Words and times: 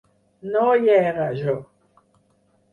No 0.55 0.63
hi 0.77 0.89
era, 0.95 1.29
jo! 1.43 1.55